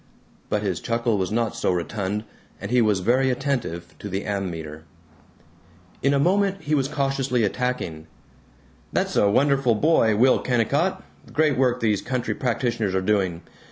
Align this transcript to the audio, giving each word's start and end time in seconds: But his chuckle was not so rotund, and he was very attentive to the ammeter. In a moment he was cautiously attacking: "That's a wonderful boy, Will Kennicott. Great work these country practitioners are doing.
But 0.49 0.63
his 0.63 0.79
chuckle 0.79 1.19
was 1.19 1.31
not 1.31 1.55
so 1.55 1.71
rotund, 1.71 2.23
and 2.59 2.71
he 2.71 2.81
was 2.81 3.01
very 3.01 3.29
attentive 3.29 3.93
to 3.99 4.09
the 4.09 4.25
ammeter. 4.25 4.81
In 6.01 6.11
a 6.11 6.19
moment 6.19 6.61
he 6.63 6.73
was 6.73 6.87
cautiously 6.87 7.43
attacking: 7.43 8.07
"That's 8.91 9.15
a 9.15 9.29
wonderful 9.29 9.75
boy, 9.75 10.15
Will 10.15 10.39
Kennicott. 10.39 11.03
Great 11.31 11.55
work 11.55 11.81
these 11.81 12.01
country 12.01 12.33
practitioners 12.33 12.95
are 12.95 13.01
doing. 13.01 13.43